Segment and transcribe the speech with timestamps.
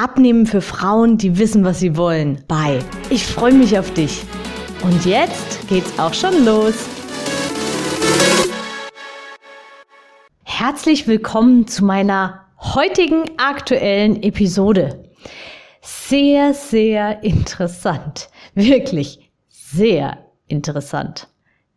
[0.00, 2.44] Abnehmen für Frauen, die wissen, was sie wollen.
[2.46, 2.78] Bye.
[3.10, 4.22] Ich freue mich auf dich.
[4.84, 6.74] Und jetzt geht's auch schon los.
[10.44, 15.02] Herzlich willkommen zu meiner heutigen aktuellen Episode.
[15.82, 18.28] Sehr, sehr interessant.
[18.54, 21.26] Wirklich sehr interessant.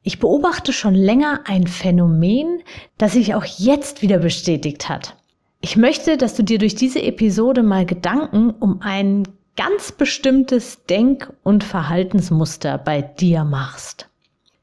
[0.04, 2.62] Ich beobachte schon länger ein Phänomen,
[3.00, 5.16] das sich auch jetzt wieder bestätigt hat.
[5.64, 11.32] Ich möchte, dass du dir durch diese Episode mal Gedanken um ein ganz bestimmtes Denk-
[11.44, 14.08] und Verhaltensmuster bei dir machst.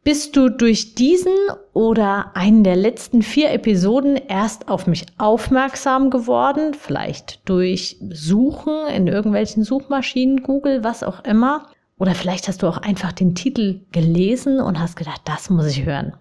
[0.03, 1.35] Bist du durch diesen
[1.73, 9.07] oder einen der letzten vier Episoden erst auf mich aufmerksam geworden, vielleicht durch Suchen in
[9.07, 11.67] irgendwelchen Suchmaschinen, Google, was auch immer?
[11.99, 15.85] Oder vielleicht hast du auch einfach den Titel gelesen und hast gedacht, das muss ich
[15.85, 16.15] hören.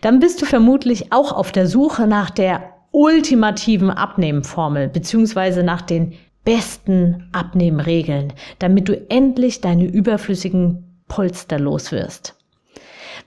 [0.00, 6.14] Dann bist du vermutlich auch auf der Suche nach der ultimativen Abnehmformel beziehungsweise nach den
[6.44, 12.36] besten Abnehmregeln, damit du endlich deine überflüssigen Polster los wirst.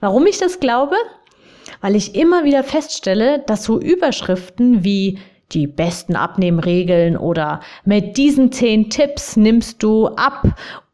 [0.00, 0.96] Warum ich das glaube?
[1.80, 5.18] Weil ich immer wieder feststelle, dass so Überschriften wie
[5.52, 10.44] die besten Abnehmregeln oder mit diesen zehn Tipps nimmst du ab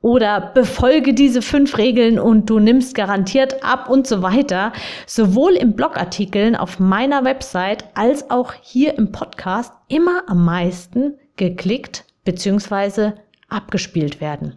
[0.07, 4.73] oder befolge diese fünf Regeln und du nimmst garantiert ab und so weiter,
[5.05, 12.05] sowohl in Blogartikeln auf meiner Website als auch hier im Podcast immer am meisten geklickt
[12.25, 13.15] bzw.
[13.49, 14.55] abgespielt werden.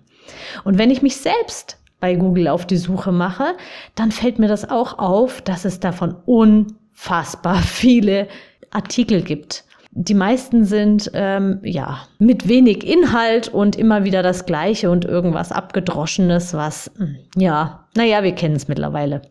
[0.65, 3.55] Und wenn ich mich selbst bei Google auf die Suche mache,
[3.95, 8.27] dann fällt mir das auch auf, dass es davon unfassbar viele
[8.69, 9.63] Artikel gibt.
[9.91, 15.51] Die meisten sind ähm, ja mit wenig Inhalt und immer wieder das Gleiche und irgendwas
[15.51, 19.23] abgedroschenes, was hm, ja, naja, wir kennen es mittlerweile.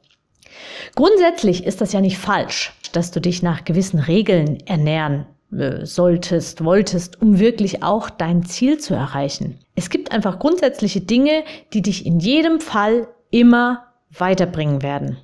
[0.97, 6.65] Grundsätzlich ist das ja nicht falsch, dass du dich nach gewissen Regeln ernähren äh, solltest,
[6.65, 9.61] wolltest, um wirklich auch dein Ziel zu erreichen.
[9.77, 15.19] Es gibt einfach grundsätzliche Dinge, die dich in jedem Fall immer weiterbringen werden.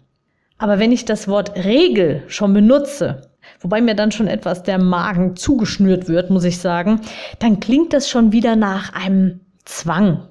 [0.58, 3.30] Aber wenn ich das Wort Regel schon benutze,
[3.64, 7.00] wobei mir dann schon etwas der Magen zugeschnürt wird, muss ich sagen,
[7.40, 10.28] dann klingt das schon wieder nach einem Zwang,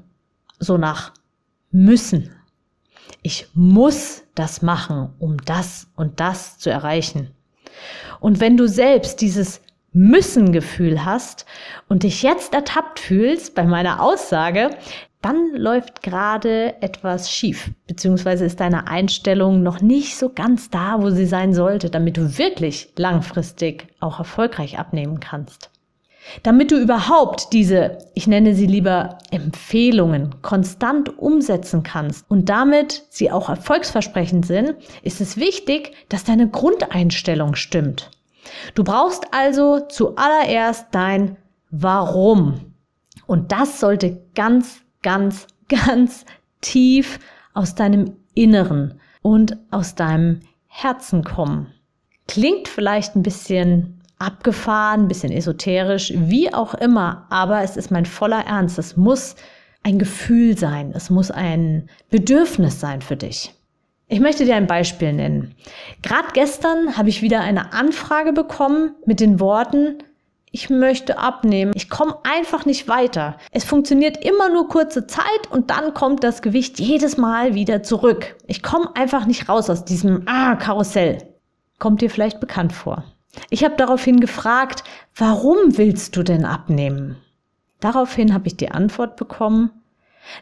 [0.59, 1.11] so nach
[1.71, 2.29] müssen.
[3.23, 7.31] Ich muss das machen, um das und das zu erreichen.
[8.19, 9.61] Und wenn du selbst dieses
[9.93, 11.45] Müssen-Gefühl hast
[11.89, 14.69] und dich jetzt ertappt fühlst bei meiner Aussage,
[15.23, 21.09] dann läuft gerade etwas schief, beziehungsweise ist deine Einstellung noch nicht so ganz da, wo
[21.09, 25.69] sie sein sollte, damit du wirklich langfristig auch erfolgreich abnehmen kannst.
[26.41, 33.31] Damit du überhaupt diese, ich nenne sie lieber Empfehlungen, konstant umsetzen kannst und damit sie
[33.31, 38.11] auch erfolgsversprechend sind, ist es wichtig, dass deine Grundeinstellung stimmt.
[38.75, 41.37] Du brauchst also zuallererst dein
[41.71, 42.73] Warum.
[43.25, 46.25] Und das sollte ganz ganz, ganz
[46.61, 47.19] tief
[47.53, 51.67] aus deinem Inneren und aus deinem Herzen kommen.
[52.27, 58.05] Klingt vielleicht ein bisschen abgefahren, ein bisschen esoterisch, wie auch immer, aber es ist mein
[58.05, 58.79] voller Ernst.
[58.79, 59.35] Es muss
[59.83, 63.53] ein Gefühl sein, es muss ein Bedürfnis sein für dich.
[64.07, 65.55] Ich möchte dir ein Beispiel nennen.
[66.01, 69.97] Gerade gestern habe ich wieder eine Anfrage bekommen mit den Worten,
[70.53, 71.71] ich möchte abnehmen.
[71.73, 73.37] Ich komme einfach nicht weiter.
[73.51, 78.35] Es funktioniert immer nur kurze Zeit und dann kommt das Gewicht jedes Mal wieder zurück.
[78.45, 81.17] Ich komme einfach nicht raus aus diesem ah, Karussell.
[81.79, 83.03] Kommt dir vielleicht bekannt vor.
[83.49, 84.83] Ich habe daraufhin gefragt,
[85.15, 87.17] warum willst du denn abnehmen?
[87.79, 89.71] Daraufhin habe ich die Antwort bekommen,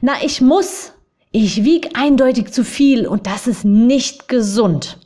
[0.01, 0.91] na, ich muss.
[1.31, 4.97] Ich wieg eindeutig zu viel und das ist nicht gesund.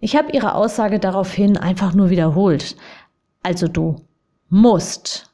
[0.00, 2.74] Ich habe ihre Aussage daraufhin einfach nur wiederholt.
[3.42, 3.96] Also du
[4.50, 5.30] musst.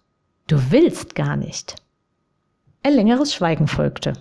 [0.46, 1.76] Du willst gar nicht.
[2.82, 4.12] Ein längeres Schweigen folgte.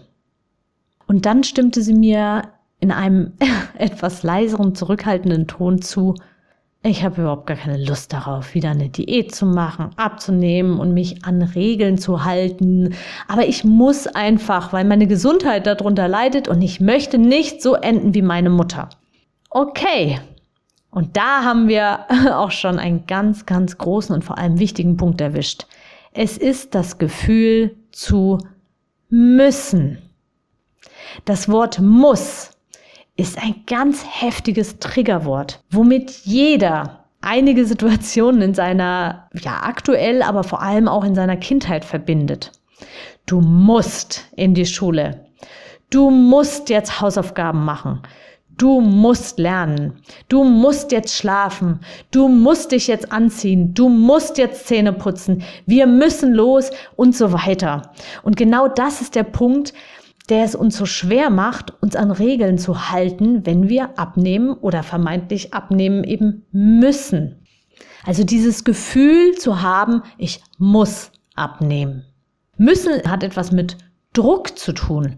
[1.06, 2.50] Und dann stimmte sie mir
[2.80, 3.34] in einem
[3.78, 6.16] etwas leiseren, zurückhaltenden Ton zu,
[6.88, 11.26] ich habe überhaupt gar keine Lust darauf, wieder eine Diät zu machen, abzunehmen und mich
[11.26, 12.94] an Regeln zu halten.
[13.28, 18.14] Aber ich muss einfach, weil meine Gesundheit darunter leidet und ich möchte nicht so enden
[18.14, 18.90] wie meine Mutter.
[19.50, 20.20] Okay,
[20.96, 22.06] und da haben wir
[22.38, 25.68] auch schon einen ganz, ganz großen und vor allem wichtigen Punkt erwischt.
[26.14, 28.40] Es ist das Gefühl zu
[29.10, 29.98] müssen.
[31.26, 32.52] Das Wort muss
[33.18, 40.62] ist ein ganz heftiges Triggerwort, womit jeder einige Situationen in seiner, ja, aktuell, aber vor
[40.62, 42.54] allem auch in seiner Kindheit verbindet.
[43.26, 45.26] Du musst in die Schule.
[45.90, 48.02] Du musst jetzt Hausaufgaben machen.
[48.57, 49.94] Du musst lernen.
[50.30, 51.80] Du musst jetzt schlafen.
[52.12, 53.74] Du musst dich jetzt anziehen.
[53.74, 55.44] Du musst jetzt Zähne putzen.
[55.66, 57.92] Wir müssen los und so weiter.
[58.24, 59.74] Und genau das ist der Punkt,
[60.30, 64.84] der es uns so schwer macht, uns an Regeln zu halten, wenn wir abnehmen oder
[64.84, 67.46] vermeintlich abnehmen eben müssen.
[68.06, 72.06] Also dieses Gefühl zu haben, ich muss abnehmen.
[72.58, 73.78] Müssen hat etwas mit
[74.13, 75.18] Druck zu tun.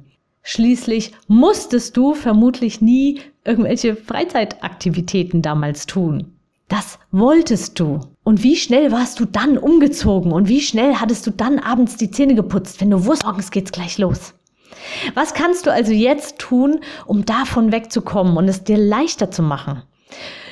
[0.49, 6.37] Schließlich musstest du vermutlich nie irgendwelche Freizeitaktivitäten damals tun.
[6.69, 7.99] Das wolltest du.
[8.23, 12.11] Und wie schnell warst du dann umgezogen und wie schnell hattest du dann abends die
[12.11, 14.35] Zähne geputzt, wenn du wusstest, morgens geht's gleich los.
[15.15, 19.83] Was kannst du also jetzt tun, um davon wegzukommen und es dir leichter zu machen?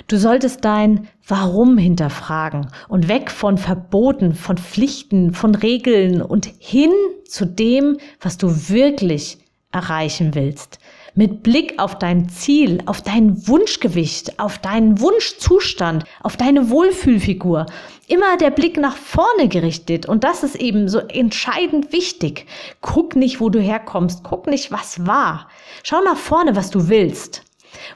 [0.09, 6.91] Du solltest dein Warum hinterfragen und weg von Verboten, von Pflichten, von Regeln und hin
[7.25, 9.39] zu dem, was du wirklich
[9.75, 10.79] erreichen willst.
[11.13, 17.67] Mit Blick auf dein Ziel, auf dein Wunschgewicht, auf deinen Wunschzustand, auf deine Wohlfühlfigur.
[18.07, 20.07] Immer der Blick nach vorne gerichtet.
[20.07, 22.47] Und das ist eben so entscheidend wichtig.
[22.81, 24.23] Guck nicht, wo du herkommst.
[24.23, 25.49] Guck nicht, was war.
[25.83, 27.43] Schau nach vorne, was du willst.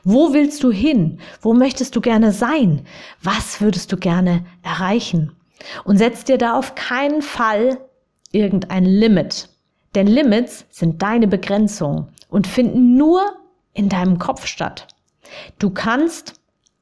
[0.03, 1.19] Wo willst du hin?
[1.41, 2.85] Wo möchtest du gerne sein?
[3.23, 5.35] Was würdest du gerne erreichen?
[5.83, 7.79] Und setz dir da auf keinen Fall
[8.31, 9.49] irgendein Limit.
[9.95, 13.21] Denn Limits sind deine Begrenzung und finden nur
[13.73, 14.87] in deinem Kopf statt.
[15.57, 16.33] Du kannst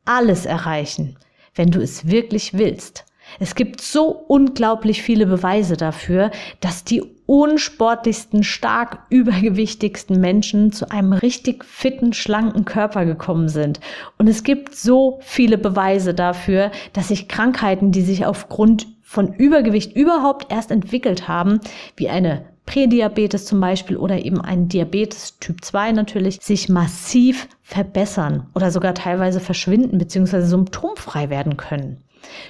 [0.05, 1.17] alles erreichen,
[1.55, 3.05] wenn du es wirklich willst.
[3.39, 6.31] Es gibt so unglaublich viele Beweise dafür,
[6.61, 13.81] dass die unsportlichsten, stark übergewichtigsten Menschen zu einem richtig fitten, schlanken Körper gekommen sind.
[14.17, 19.95] Und es gibt so viele Beweise dafür, dass sich Krankheiten, die sich aufgrund von Übergewicht
[19.95, 21.59] überhaupt erst entwickelt haben,
[21.97, 28.45] wie eine Prädiabetes zum Beispiel oder eben ein Diabetes Typ 2 natürlich, sich massiv verbessern
[28.53, 30.41] oder sogar teilweise verschwinden bzw.
[30.41, 32.03] symptomfrei werden können.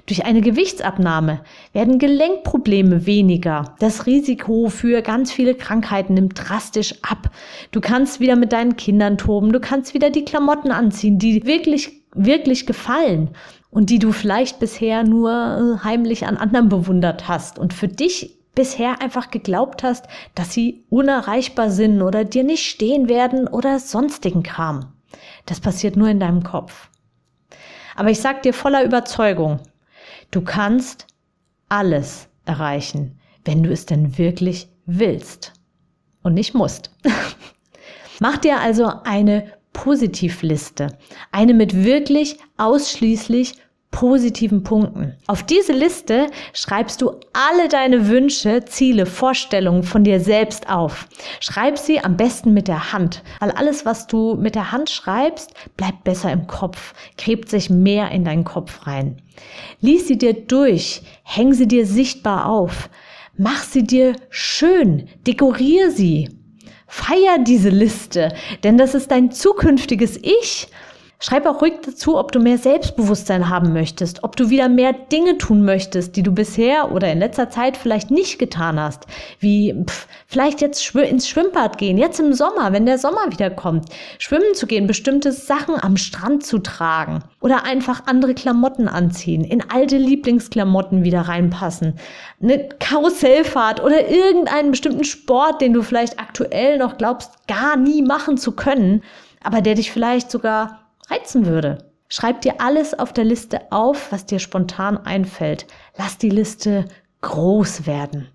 [0.08, 1.42] Durch eine Gewichtsabnahme
[1.72, 3.76] werden Gelenkprobleme weniger.
[3.80, 7.30] Das Risiko für ganz viele Krankheiten nimmt drastisch ab.
[7.72, 9.52] Du kannst wieder mit deinen Kindern toben.
[9.52, 13.30] Du kannst wieder die Klamotten anziehen, die wirklich, wirklich gefallen
[13.70, 18.37] und die du vielleicht bisher nur äh, heimlich an anderen bewundert hast und für dich
[18.58, 24.42] bisher einfach geglaubt hast, dass sie unerreichbar sind oder dir nicht stehen werden oder sonstigen
[24.42, 24.94] Kram.
[25.46, 26.90] Das passiert nur in deinem Kopf.
[27.96, 29.60] Aber ich sag dir voller Überzeugung,
[30.32, 31.06] du kannst
[31.70, 35.54] alles erreichen, wenn du es denn wirklich willst
[36.24, 36.90] und nicht musst.
[38.20, 40.98] Mach dir also eine Positivliste,
[41.32, 43.54] eine mit wirklich ausschließlich
[43.92, 45.16] positiven Punkten.
[45.28, 51.08] Auf diese Liste schreibst du alle deine Wünsche, Ziele, Vorstellungen von dir selbst auf.
[51.40, 55.54] Schreib sie am besten mit der Hand, weil alles, was du mit der Hand schreibst,
[55.78, 59.22] bleibt besser im Kopf, gräbt sich mehr in deinen Kopf rein.
[59.82, 62.90] Lies sie dir durch, häng sie dir sichtbar auf,
[63.38, 66.30] mach sie dir schön, dekorier sie.
[66.90, 70.70] Feier diese Liste, denn das ist dein zukünftiges Ich
[71.20, 75.40] Schreib auch ruhig dazu, ob du mehr Selbstbewusstsein haben möchtest, ob du wieder mehr Dinge
[75.40, 79.08] tun möchtest, die du bisher oder in letzter Zeit vielleicht nicht getan hast,
[79.40, 83.90] wie pff, vielleicht jetzt ins Schwimmbad gehen, jetzt im Sommer, wenn der Sommer wieder kommt,
[84.20, 87.24] schwimmen zu gehen, bestimmte Sachen am Strand zu tragen.
[87.42, 91.96] Oder einfach andere Klamotten anziehen, in alte Lieblingsklamotten wieder reinpassen,
[92.44, 98.38] eine Karussellfahrt oder irgendeinen bestimmten Sport, den du vielleicht aktuell noch glaubst, gar nie machen
[98.38, 99.02] zu können,
[99.44, 101.90] aber der dich vielleicht sogar reizen würde.
[102.10, 105.68] Schreib dir alles auf der Liste auf, was dir spontan einfällt.
[105.98, 106.86] Lass die Liste
[107.22, 108.28] groß werden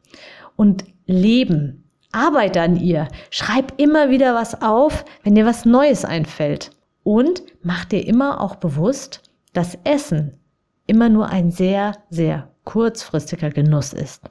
[0.57, 1.85] und leben.
[2.13, 3.09] Arbeite an ihr.
[3.31, 6.71] Schreib immer wieder was auf, wenn dir was Neues einfällt.
[7.05, 9.23] Und mach dir immer auch bewusst,
[9.55, 10.39] dass Essen
[10.87, 14.23] immer nur ein sehr, sehr kurzfristiger Genuss ist.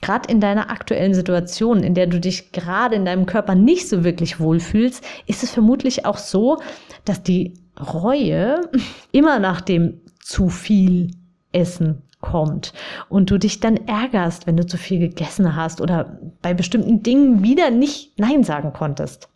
[0.00, 4.04] Gerade in deiner aktuellen Situation, in der du dich gerade in deinem Körper nicht so
[4.04, 6.60] wirklich wohlfühlst, ist es vermutlich auch so,
[7.04, 8.70] dass die Reue
[9.12, 11.10] immer nach dem zu viel
[11.52, 12.72] Essen kommt
[13.10, 17.42] und du dich dann ärgerst, wenn du zu viel gegessen hast oder bei bestimmten Dingen
[17.42, 19.28] wieder nicht Nein sagen konntest.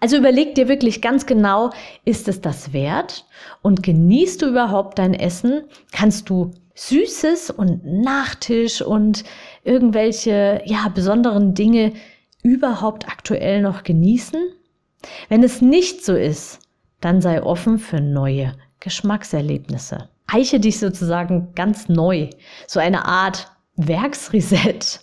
[0.00, 1.70] Also überleg dir wirklich ganz genau,
[2.04, 3.24] ist es das wert?
[3.60, 5.62] Und genießt du überhaupt dein Essen?
[5.92, 9.22] Kannst du Süßes und Nachtisch und
[9.62, 11.92] irgendwelche, ja, besonderen Dinge
[12.42, 14.40] überhaupt aktuell noch genießen?
[15.28, 16.58] Wenn es nicht so ist,
[17.02, 20.08] dann sei offen für neue Geschmackserlebnisse.
[20.26, 22.30] Eiche dich sozusagen ganz neu,
[22.66, 25.00] so eine Art Werksreset.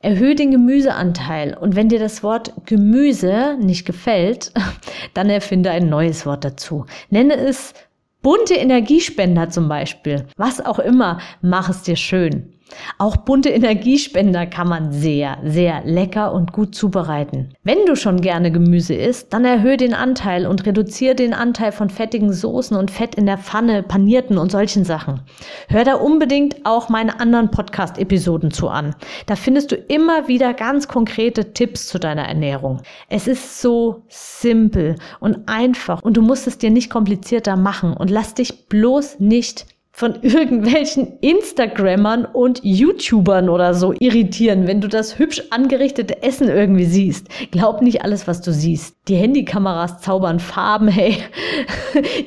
[0.00, 4.52] Erhöhe den Gemüseanteil und wenn dir das Wort Gemüse nicht gefällt,
[5.14, 6.86] dann erfinde ein neues Wort dazu.
[7.10, 7.74] Nenne es
[8.22, 10.26] bunte Energiespender zum Beispiel.
[10.36, 12.52] Was auch immer, mach es dir schön.
[12.98, 17.54] Auch bunte Energiespender kann man sehr, sehr lecker und gut zubereiten.
[17.64, 21.90] Wenn du schon gerne Gemüse isst, dann erhöhe den Anteil und reduziere den Anteil von
[21.90, 25.20] fettigen Soßen und Fett in der Pfanne, panierten und solchen Sachen.
[25.68, 28.94] Hör da unbedingt auch meine anderen Podcast-Episoden zu an.
[29.26, 32.82] Da findest du immer wieder ganz konkrete Tipps zu deiner Ernährung.
[33.08, 38.10] Es ist so simpel und einfach und du musst es dir nicht komplizierter machen und
[38.10, 45.18] lass dich bloß nicht von irgendwelchen Instagrammern und YouTubern oder so irritieren, wenn du das
[45.18, 47.28] hübsch angerichtete Essen irgendwie siehst.
[47.50, 48.96] Glaub nicht alles, was du siehst.
[49.08, 51.18] Die Handykameras zaubern Farben, hey,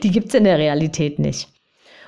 [0.04, 1.50] die gibt's in der Realität nicht.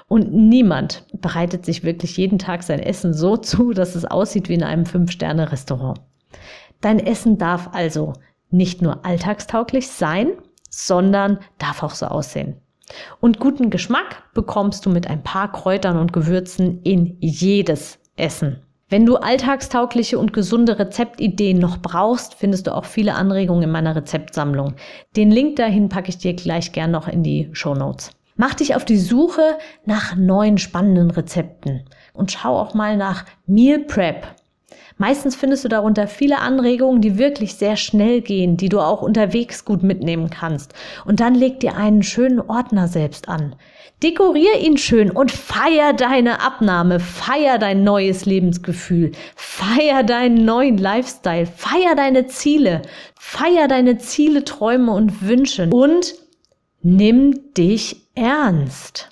[0.08, 4.54] Und niemand bereitet sich wirklich jeden Tag sein Essen so zu, dass es aussieht wie
[4.54, 6.00] in einem Fünf-Sterne-Restaurant.
[6.80, 8.14] Dein Essen darf also
[8.50, 10.30] nicht nur alltagstauglich sein,
[10.70, 12.62] sondern darf auch so aussehen.
[13.20, 18.64] Und guten Geschmack bekommst du mit ein paar Kräutern und Gewürzen in jedes Essen.
[18.90, 23.98] Wenn du alltagstaugliche und gesunde Rezeptideen noch brauchst, findest du auch viele Anregungen in meiner
[23.98, 24.76] Rezeptsammlung.
[25.18, 28.12] Den Link dahin packe ich dir gleich gern noch in die Show Notes.
[28.38, 33.80] Mach dich auf die Suche nach neuen spannenden Rezepten und schau auch mal nach Meal
[33.80, 34.28] Prep.
[34.98, 39.66] Meistens findest du darunter viele Anregungen, die wirklich sehr schnell gehen, die du auch unterwegs
[39.66, 40.74] gut mitnehmen kannst.
[41.06, 43.56] Und dann leg dir einen schönen Ordner selbst an.
[44.04, 51.48] Dekorier ihn schön und feier deine Abnahme, feier dein neues Lebensgefühl, feier deinen neuen Lifestyle,
[51.48, 52.84] feier deine Ziele,
[53.16, 56.14] feier deine Ziele, Träume und Wünsche und
[56.82, 59.10] nimm dich ernst.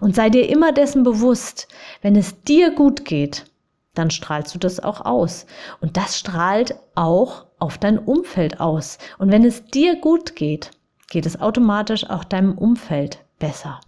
[0.00, 1.68] Und sei dir immer dessen bewusst,
[2.02, 3.44] wenn es dir gut geht,
[3.94, 5.46] dann strahlst du das auch aus.
[5.80, 8.98] Und das strahlt auch auf dein Umfeld aus.
[9.18, 10.70] Und wenn es dir gut geht,
[11.08, 13.80] geht es automatisch auch deinem Umfeld besser.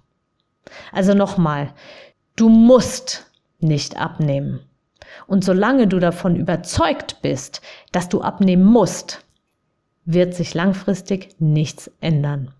[0.92, 1.72] Also nochmal,
[2.36, 3.30] du musst
[3.60, 4.60] nicht abnehmen.
[5.26, 7.60] Und solange du davon überzeugt bist,
[7.92, 9.24] dass du abnehmen musst,
[10.04, 12.52] wird sich langfristig nichts ändern.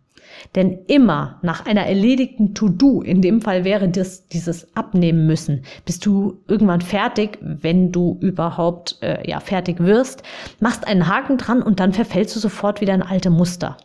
[0.55, 6.05] Denn immer nach einer erledigten To-Do, in dem Fall wäre das dieses Abnehmen müssen, bist
[6.07, 10.23] du irgendwann fertig, wenn du überhaupt äh, ja fertig wirst,
[10.61, 13.77] machst einen Haken dran und dann verfällst du sofort wieder in alte Muster.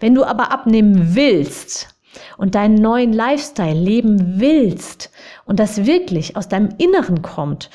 [0.00, 1.94] Wenn du aber abnehmen willst
[2.36, 5.10] und deinen neuen Lifestyle leben willst
[5.44, 7.70] und das wirklich aus deinem Inneren kommt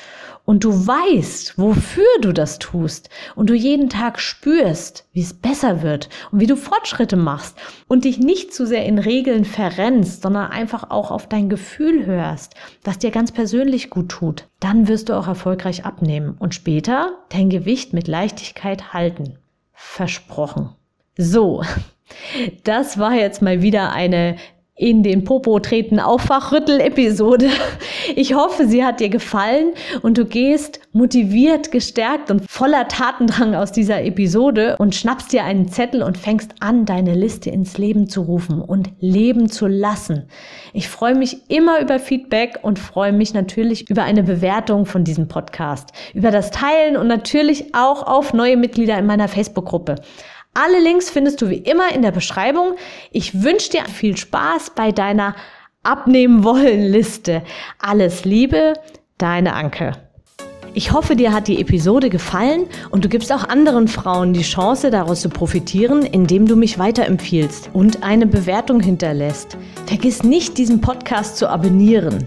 [0.46, 5.82] und du weißt, wofür du das tust und du jeden Tag spürst, wie es besser
[5.82, 10.50] wird und wie du Fortschritte machst und dich nicht zu sehr in Regeln verrennst, sondern
[10.50, 15.14] einfach auch auf dein Gefühl hörst, was dir ganz persönlich gut tut, dann wirst du
[15.14, 19.38] auch erfolgreich abnehmen und später dein Gewicht mit Leichtigkeit halten.
[19.72, 20.70] Versprochen.
[21.18, 21.62] So,
[22.64, 24.36] das war jetzt mal wieder eine
[24.76, 27.48] in den Popo treten Aufwachrüttel-Episode.
[28.14, 33.72] Ich hoffe, sie hat dir gefallen und du gehst motiviert, gestärkt und voller Tatendrang aus
[33.72, 38.22] dieser Episode und schnappst dir einen Zettel und fängst an, deine Liste ins Leben zu
[38.22, 40.28] rufen und leben zu lassen.
[40.72, 45.26] Ich freue mich immer über Feedback und freue mich natürlich über eine Bewertung von diesem
[45.26, 49.96] Podcast, über das Teilen und natürlich auch auf neue Mitglieder in meiner Facebook-Gruppe.
[50.58, 52.76] Alle Links findest du wie immer in der Beschreibung.
[53.12, 55.36] Ich wünsche dir viel Spaß bei deiner
[55.82, 57.42] Abnehmen wollen Liste.
[57.78, 58.72] Alles Liebe,
[59.18, 59.92] deine Anke.
[60.72, 64.90] Ich hoffe, dir hat die Episode gefallen und du gibst auch anderen Frauen die Chance,
[64.90, 69.58] daraus zu profitieren, indem du mich weiterempfiehlst und eine Bewertung hinterlässt.
[69.84, 72.26] Vergiss nicht, diesen Podcast zu abonnieren.